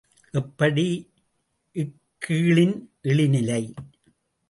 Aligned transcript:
எப்படி 0.31 0.85
இக்கீழின் 1.75 2.75
இழிநிலை? 3.03 3.61